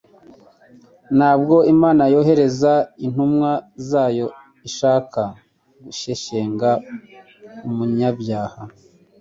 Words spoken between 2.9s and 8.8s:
intumwa zayo ishaka gushyeshyenga umunyabyaha.